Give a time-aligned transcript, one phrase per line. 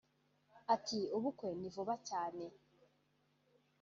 [0.73, 2.45] Ati “Ubukwe ni vuba cyane